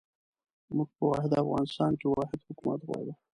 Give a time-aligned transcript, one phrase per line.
[0.75, 3.13] موږ په واحد افغانستان کې واحد حکومت غواړو.